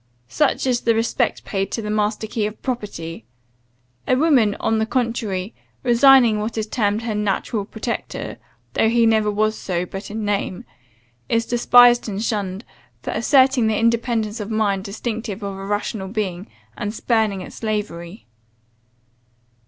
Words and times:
Such 0.29 0.65
is 0.65 0.81
the 0.81 0.95
respect 0.95 1.45
paid 1.45 1.71
to 1.73 1.81
the 1.83 1.91
master 1.91 2.25
key 2.25 2.47
of 2.47 2.59
property! 2.63 3.23
A 4.07 4.15
woman, 4.15 4.55
on 4.55 4.79
the 4.79 4.87
contrary, 4.87 5.53
resigning 5.83 6.39
what 6.39 6.57
is 6.57 6.65
termed 6.65 7.03
her 7.03 7.13
natural 7.13 7.65
protector 7.65 8.39
(though 8.73 8.89
he 8.89 9.05
never 9.05 9.29
was 9.29 9.55
so, 9.55 9.85
but 9.85 10.09
in 10.09 10.25
name) 10.25 10.65
is 11.29 11.45
despised 11.45 12.09
and 12.09 12.19
shunned, 12.23 12.65
for 13.03 13.11
asserting 13.11 13.67
the 13.67 13.77
independence 13.77 14.39
of 14.39 14.49
mind 14.49 14.85
distinctive 14.85 15.43
of 15.43 15.55
a 15.55 15.65
rational 15.67 16.07
being, 16.07 16.47
and 16.75 16.95
spurning 16.95 17.43
at 17.43 17.53
slavery. 17.53 18.25